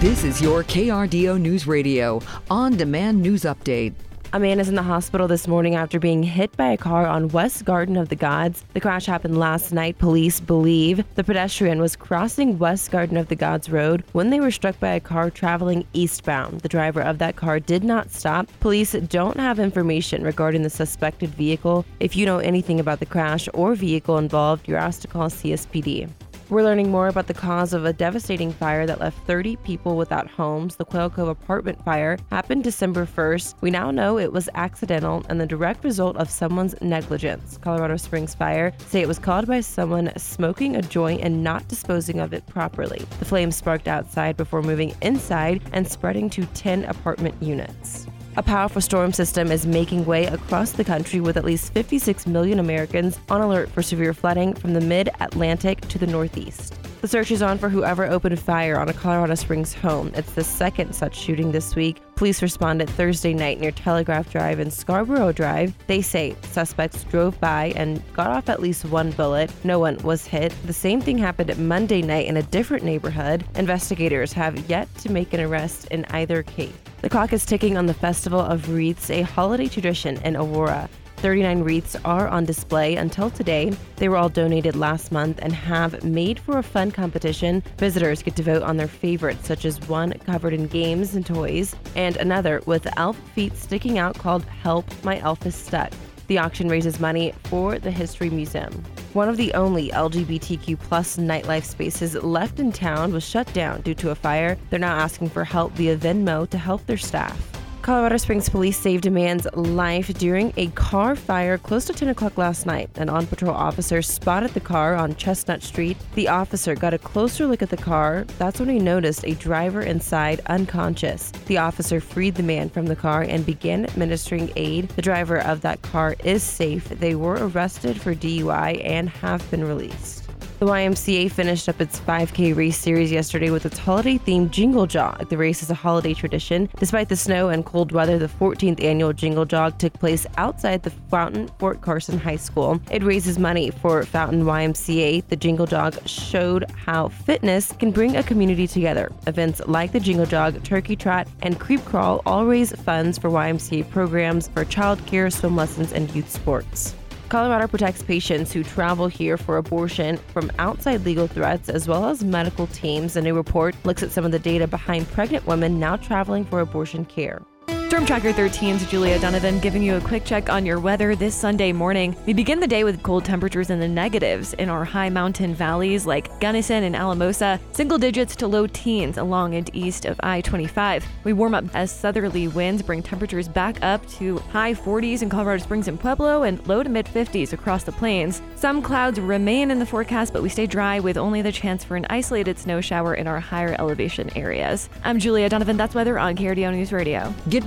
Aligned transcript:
This 0.00 0.24
is 0.24 0.40
your 0.40 0.64
KRDO 0.64 1.38
News 1.38 1.66
Radio 1.66 2.22
on 2.50 2.74
demand 2.74 3.20
news 3.20 3.42
update. 3.42 3.92
A 4.32 4.40
man 4.40 4.58
is 4.58 4.70
in 4.70 4.74
the 4.74 4.82
hospital 4.82 5.28
this 5.28 5.46
morning 5.46 5.74
after 5.74 5.98
being 5.98 6.22
hit 6.22 6.56
by 6.56 6.68
a 6.68 6.78
car 6.78 7.06
on 7.06 7.28
West 7.28 7.66
Garden 7.66 7.98
of 7.98 8.08
the 8.08 8.16
Gods. 8.16 8.64
The 8.72 8.80
crash 8.80 9.04
happened 9.04 9.38
last 9.38 9.72
night. 9.74 9.98
Police 9.98 10.40
believe 10.40 11.04
the 11.16 11.22
pedestrian 11.22 11.82
was 11.82 11.96
crossing 11.96 12.58
West 12.58 12.90
Garden 12.90 13.18
of 13.18 13.28
the 13.28 13.36
Gods 13.36 13.68
Road 13.68 14.02
when 14.12 14.30
they 14.30 14.40
were 14.40 14.50
struck 14.50 14.80
by 14.80 14.94
a 14.94 15.00
car 15.00 15.28
traveling 15.28 15.86
eastbound. 15.92 16.62
The 16.62 16.70
driver 16.70 17.02
of 17.02 17.18
that 17.18 17.36
car 17.36 17.60
did 17.60 17.84
not 17.84 18.10
stop. 18.10 18.48
Police 18.60 18.92
don't 18.92 19.36
have 19.36 19.58
information 19.58 20.22
regarding 20.22 20.62
the 20.62 20.70
suspected 20.70 21.28
vehicle. 21.34 21.84
If 21.98 22.16
you 22.16 22.24
know 22.24 22.38
anything 22.38 22.80
about 22.80 23.00
the 23.00 23.04
crash 23.04 23.50
or 23.52 23.74
vehicle 23.74 24.16
involved, 24.16 24.66
you're 24.66 24.78
asked 24.78 25.02
to 25.02 25.08
call 25.08 25.28
CSPD. 25.28 26.08
We're 26.50 26.64
learning 26.64 26.90
more 26.90 27.06
about 27.06 27.28
the 27.28 27.34
cause 27.34 27.72
of 27.72 27.84
a 27.84 27.92
devastating 27.92 28.50
fire 28.50 28.84
that 28.84 28.98
left 28.98 29.24
30 29.24 29.54
people 29.58 29.96
without 29.96 30.28
homes. 30.28 30.74
The 30.74 30.84
Quail 30.84 31.08
Cove 31.08 31.28
apartment 31.28 31.80
fire 31.84 32.18
happened 32.28 32.64
December 32.64 33.06
1st. 33.06 33.54
We 33.60 33.70
now 33.70 33.92
know 33.92 34.18
it 34.18 34.32
was 34.32 34.48
accidental 34.56 35.24
and 35.28 35.40
the 35.40 35.46
direct 35.46 35.84
result 35.84 36.16
of 36.16 36.28
someone's 36.28 36.74
negligence. 36.82 37.56
Colorado 37.58 37.96
Springs 37.96 38.34
Fire 38.34 38.72
say 38.88 39.00
it 39.00 39.06
was 39.06 39.20
caused 39.20 39.46
by 39.46 39.60
someone 39.60 40.10
smoking 40.18 40.74
a 40.74 40.82
joint 40.82 41.20
and 41.20 41.44
not 41.44 41.68
disposing 41.68 42.18
of 42.18 42.32
it 42.32 42.44
properly. 42.48 43.06
The 43.20 43.26
flames 43.26 43.54
sparked 43.54 43.86
outside 43.86 44.36
before 44.36 44.60
moving 44.60 44.92
inside 45.02 45.62
and 45.72 45.86
spreading 45.86 46.28
to 46.30 46.44
10 46.46 46.84
apartment 46.86 47.40
units. 47.40 48.08
A 48.36 48.42
powerful 48.44 48.80
storm 48.80 49.12
system 49.12 49.50
is 49.50 49.66
making 49.66 50.04
way 50.04 50.26
across 50.26 50.70
the 50.70 50.84
country 50.84 51.20
with 51.20 51.36
at 51.36 51.44
least 51.44 51.72
56 51.72 52.28
million 52.28 52.60
Americans 52.60 53.18
on 53.28 53.40
alert 53.40 53.68
for 53.70 53.82
severe 53.82 54.14
flooding 54.14 54.54
from 54.54 54.72
the 54.72 54.80
mid 54.80 55.10
Atlantic 55.18 55.80
to 55.88 55.98
the 55.98 56.06
Northeast. 56.06 56.76
The 57.00 57.08
search 57.08 57.32
is 57.32 57.42
on 57.42 57.58
for 57.58 57.68
whoever 57.68 58.04
opened 58.04 58.38
fire 58.38 58.78
on 58.78 58.88
a 58.88 58.92
Colorado 58.92 59.34
Springs 59.34 59.74
home. 59.74 60.12
It's 60.14 60.34
the 60.34 60.44
second 60.44 60.94
such 60.94 61.18
shooting 61.18 61.50
this 61.50 61.74
week. 61.74 62.00
Police 62.14 62.40
responded 62.40 62.88
Thursday 62.90 63.34
night 63.34 63.58
near 63.58 63.72
Telegraph 63.72 64.30
Drive 64.30 64.60
and 64.60 64.72
Scarborough 64.72 65.32
Drive. 65.32 65.74
They 65.88 66.00
say 66.00 66.36
suspects 66.42 67.02
drove 67.04 67.40
by 67.40 67.72
and 67.74 68.00
got 68.12 68.28
off 68.28 68.48
at 68.48 68.60
least 68.60 68.84
one 68.84 69.10
bullet. 69.12 69.50
No 69.64 69.80
one 69.80 69.96
was 70.04 70.26
hit. 70.26 70.54
The 70.66 70.72
same 70.72 71.00
thing 71.00 71.18
happened 71.18 71.56
Monday 71.58 72.02
night 72.02 72.26
in 72.26 72.36
a 72.36 72.42
different 72.42 72.84
neighborhood. 72.84 73.44
Investigators 73.56 74.32
have 74.34 74.70
yet 74.70 74.94
to 74.98 75.10
make 75.10 75.32
an 75.32 75.40
arrest 75.40 75.86
in 75.86 76.04
either 76.10 76.44
case. 76.44 76.72
The 77.02 77.08
clock 77.08 77.32
is 77.32 77.46
ticking 77.46 77.78
on 77.78 77.86
the 77.86 77.94
Festival 77.94 78.40
of 78.40 78.68
Wreaths, 78.68 79.08
a 79.08 79.22
holiday 79.22 79.68
tradition 79.68 80.18
in 80.18 80.36
Aurora. 80.36 80.86
39 81.16 81.62
wreaths 81.62 81.96
are 82.04 82.28
on 82.28 82.44
display 82.44 82.96
until 82.96 83.30
today. 83.30 83.72
They 83.96 84.10
were 84.10 84.18
all 84.18 84.28
donated 84.28 84.76
last 84.76 85.10
month 85.10 85.38
and 85.40 85.50
have 85.50 86.04
made 86.04 86.38
for 86.38 86.58
a 86.58 86.62
fun 86.62 86.90
competition. 86.90 87.62
Visitors 87.78 88.22
get 88.22 88.36
to 88.36 88.42
vote 88.42 88.62
on 88.62 88.76
their 88.76 88.86
favorites, 88.86 89.48
such 89.48 89.64
as 89.64 89.80
one 89.88 90.12
covered 90.26 90.52
in 90.52 90.66
games 90.66 91.14
and 91.14 91.24
toys, 91.24 91.74
and 91.96 92.18
another 92.18 92.60
with 92.66 92.86
elf 92.98 93.16
feet 93.34 93.56
sticking 93.56 93.96
out 93.96 94.18
called 94.18 94.44
Help 94.44 94.84
My 95.02 95.18
Elf 95.20 95.46
is 95.46 95.54
Stuck. 95.54 95.94
The 96.26 96.36
auction 96.36 96.68
raises 96.68 97.00
money 97.00 97.32
for 97.44 97.78
the 97.78 97.90
History 97.90 98.28
Museum. 98.28 98.84
One 99.12 99.28
of 99.28 99.36
the 99.36 99.52
only 99.54 99.88
LGBTQ 99.88 100.78
plus 100.78 101.16
nightlife 101.16 101.64
spaces 101.64 102.14
left 102.14 102.60
in 102.60 102.70
town 102.70 103.12
was 103.12 103.24
shut 103.24 103.52
down 103.52 103.80
due 103.80 103.94
to 103.94 104.10
a 104.10 104.14
fire. 104.14 104.56
They're 104.70 104.78
now 104.78 104.96
asking 104.96 105.30
for 105.30 105.42
help 105.42 105.72
via 105.72 105.96
Venmo 105.96 106.48
to 106.48 106.56
help 106.56 106.86
their 106.86 106.96
staff. 106.96 107.59
Colorado 107.90 108.18
Springs 108.18 108.48
police 108.48 108.78
saved 108.78 109.06
a 109.06 109.10
man's 109.10 109.48
life 109.54 110.14
during 110.14 110.52
a 110.56 110.68
car 110.68 111.16
fire 111.16 111.58
close 111.58 111.86
to 111.86 111.92
10 111.92 112.10
o'clock 112.10 112.38
last 112.38 112.64
night. 112.64 112.88
An 112.94 113.08
on 113.08 113.26
patrol 113.26 113.52
officer 113.52 114.00
spotted 114.00 114.52
the 114.52 114.60
car 114.60 114.94
on 114.94 115.16
Chestnut 115.16 115.60
Street. 115.60 115.96
The 116.14 116.28
officer 116.28 116.76
got 116.76 116.94
a 116.94 116.98
closer 116.98 117.48
look 117.48 117.62
at 117.62 117.68
the 117.68 117.76
car. 117.76 118.26
That's 118.38 118.60
when 118.60 118.68
he 118.68 118.78
noticed 118.78 119.24
a 119.24 119.34
driver 119.34 119.82
inside 119.82 120.40
unconscious. 120.46 121.32
The 121.46 121.58
officer 121.58 122.00
freed 122.00 122.36
the 122.36 122.44
man 122.44 122.70
from 122.70 122.86
the 122.86 122.94
car 122.94 123.22
and 123.22 123.44
began 123.44 123.86
administering 123.86 124.52
aid. 124.54 124.88
The 124.90 125.02
driver 125.02 125.38
of 125.38 125.62
that 125.62 125.82
car 125.82 126.14
is 126.22 126.44
safe. 126.44 126.88
They 126.88 127.16
were 127.16 127.44
arrested 127.48 128.00
for 128.00 128.14
DUI 128.14 128.84
and 128.84 129.08
have 129.08 129.50
been 129.50 129.64
released. 129.64 130.29
The 130.60 130.66
YMCA 130.66 131.32
finished 131.32 131.70
up 131.70 131.80
its 131.80 131.98
5K 132.00 132.54
race 132.54 132.76
series 132.76 133.10
yesterday 133.10 133.48
with 133.48 133.64
its 133.64 133.78
holiday 133.78 134.18
themed 134.18 134.50
Jingle 134.50 134.86
Jog. 134.86 135.26
The 135.30 135.38
race 135.38 135.62
is 135.62 135.70
a 135.70 135.74
holiday 135.74 136.12
tradition. 136.12 136.68
Despite 136.78 137.08
the 137.08 137.16
snow 137.16 137.48
and 137.48 137.64
cold 137.64 137.92
weather, 137.92 138.18
the 138.18 138.28
14th 138.28 138.84
annual 138.84 139.14
Jingle 139.14 139.46
Jog 139.46 139.78
took 139.78 139.94
place 139.94 140.26
outside 140.36 140.82
the 140.82 140.90
Fountain 140.90 141.48
Fort 141.58 141.80
Carson 141.80 142.18
High 142.18 142.36
School. 142.36 142.78
It 142.90 143.02
raises 143.02 143.38
money 143.38 143.70
for 143.70 144.04
Fountain 144.04 144.42
YMCA. 144.44 145.26
The 145.28 145.36
Jingle 145.36 145.64
Jog 145.64 145.96
showed 146.06 146.70
how 146.72 147.08
fitness 147.08 147.72
can 147.72 147.90
bring 147.90 148.16
a 148.16 148.22
community 148.22 148.66
together. 148.66 149.10
Events 149.26 149.62
like 149.66 149.92
the 149.92 150.00
Jingle 150.00 150.26
Jog, 150.26 150.62
Turkey 150.62 150.94
Trot, 150.94 151.26
and 151.40 151.58
Creep 151.58 151.82
Crawl 151.86 152.20
all 152.26 152.44
raise 152.44 152.72
funds 152.82 153.16
for 153.16 153.30
YMCA 153.30 153.88
programs 153.88 154.48
for 154.48 154.66
childcare, 154.66 155.32
swim 155.32 155.56
lessons, 155.56 155.94
and 155.94 156.14
youth 156.14 156.30
sports. 156.30 156.94
Colorado 157.30 157.68
protects 157.68 158.02
patients 158.02 158.52
who 158.52 158.64
travel 158.64 159.06
here 159.06 159.36
for 159.36 159.56
abortion 159.56 160.16
from 160.32 160.50
outside 160.58 161.04
legal 161.04 161.28
threats 161.28 161.68
as 161.68 161.86
well 161.86 162.06
as 162.06 162.24
medical 162.24 162.66
teams. 162.66 163.14
A 163.14 163.22
new 163.22 163.36
report 163.36 163.76
looks 163.84 164.02
at 164.02 164.10
some 164.10 164.24
of 164.24 164.32
the 164.32 164.38
data 164.40 164.66
behind 164.66 165.08
pregnant 165.12 165.46
women 165.46 165.78
now 165.78 165.94
traveling 165.94 166.44
for 166.44 166.58
abortion 166.58 167.04
care. 167.04 167.40
Storm 167.90 168.06
Tracker 168.06 168.32
13's 168.32 168.88
Julia 168.88 169.18
Donovan 169.18 169.58
giving 169.58 169.82
you 169.82 169.96
a 169.96 170.00
quick 170.00 170.24
check 170.24 170.48
on 170.48 170.64
your 170.64 170.78
weather 170.78 171.16
this 171.16 171.34
Sunday 171.34 171.72
morning. 171.72 172.14
We 172.24 172.32
begin 172.32 172.60
the 172.60 172.68
day 172.68 172.84
with 172.84 173.02
cold 173.02 173.24
temperatures 173.24 173.68
in 173.68 173.80
the 173.80 173.88
negatives 173.88 174.54
in 174.54 174.68
our 174.68 174.84
high 174.84 175.08
mountain 175.08 175.56
valleys 175.56 176.06
like 176.06 176.38
Gunnison 176.38 176.84
and 176.84 176.94
Alamosa, 176.94 177.58
single 177.72 177.98
digits 177.98 178.36
to 178.36 178.46
low 178.46 178.68
teens 178.68 179.18
along 179.18 179.56
and 179.56 179.68
east 179.74 180.04
of 180.04 180.20
I 180.22 180.40
25. 180.40 181.04
We 181.24 181.32
warm 181.32 181.52
up 181.52 181.64
as 181.74 181.90
southerly 181.90 182.46
winds 182.46 182.80
bring 182.80 183.02
temperatures 183.02 183.48
back 183.48 183.82
up 183.82 184.08
to 184.10 184.38
high 184.38 184.72
40s 184.72 185.22
in 185.22 185.28
Colorado 185.28 185.60
Springs 185.64 185.88
and 185.88 185.98
Pueblo 185.98 186.44
and 186.44 186.64
low 186.68 186.84
to 186.84 186.88
mid 186.88 187.06
50s 187.06 187.52
across 187.52 187.82
the 187.82 187.90
plains. 187.90 188.40
Some 188.54 188.82
clouds 188.82 189.18
remain 189.18 189.72
in 189.72 189.80
the 189.80 189.84
forecast, 189.84 190.32
but 190.32 190.44
we 190.44 190.48
stay 190.48 190.68
dry 190.68 191.00
with 191.00 191.16
only 191.16 191.42
the 191.42 191.50
chance 191.50 191.82
for 191.82 191.96
an 191.96 192.06
isolated 192.08 192.56
snow 192.56 192.80
shower 192.80 193.14
in 193.14 193.26
our 193.26 193.40
higher 193.40 193.74
elevation 193.80 194.30
areas. 194.36 194.88
I'm 195.02 195.18
Julia 195.18 195.48
Donovan. 195.48 195.76
That's 195.76 195.96
weather 195.96 196.20
on 196.20 196.36
KRDO 196.36 196.72
News 196.72 196.92
Radio. 196.92 197.34
Get 197.48 197.66